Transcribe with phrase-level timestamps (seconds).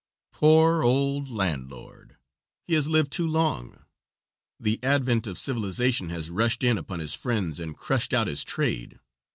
[0.33, 2.17] Poor old landlord,
[2.65, 3.83] he has lived too long!
[4.59, 8.99] The advent of civilization has rushed in upon his friends and crushed out his trade.